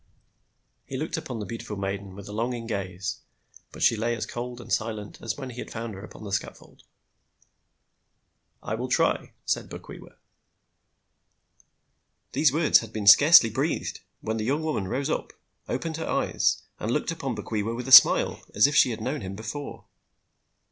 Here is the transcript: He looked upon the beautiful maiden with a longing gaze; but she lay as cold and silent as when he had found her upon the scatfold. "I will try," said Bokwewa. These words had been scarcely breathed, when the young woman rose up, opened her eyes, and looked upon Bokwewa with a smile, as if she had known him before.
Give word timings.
He 0.87 0.97
looked 0.97 1.15
upon 1.15 1.37
the 1.37 1.45
beautiful 1.45 1.77
maiden 1.77 2.15
with 2.15 2.27
a 2.27 2.31
longing 2.31 2.65
gaze; 2.65 3.19
but 3.71 3.83
she 3.83 3.95
lay 3.95 4.15
as 4.15 4.25
cold 4.25 4.59
and 4.59 4.73
silent 4.73 5.19
as 5.21 5.37
when 5.37 5.51
he 5.51 5.59
had 5.59 5.69
found 5.69 5.93
her 5.93 6.03
upon 6.03 6.23
the 6.23 6.31
scatfold. 6.31 6.81
"I 8.63 8.73
will 8.73 8.87
try," 8.89 9.33
said 9.45 9.69
Bokwewa. 9.69 10.15
These 12.31 12.51
words 12.51 12.79
had 12.79 12.91
been 12.91 13.05
scarcely 13.05 13.51
breathed, 13.51 13.99
when 14.21 14.37
the 14.37 14.43
young 14.43 14.63
woman 14.63 14.87
rose 14.87 15.07
up, 15.11 15.33
opened 15.69 15.97
her 15.97 16.07
eyes, 16.09 16.63
and 16.79 16.89
looked 16.89 17.11
upon 17.11 17.35
Bokwewa 17.35 17.75
with 17.75 17.87
a 17.87 17.91
smile, 17.91 18.41
as 18.55 18.65
if 18.65 18.75
she 18.75 18.89
had 18.89 19.01
known 19.01 19.21
him 19.21 19.35
before. 19.35 19.85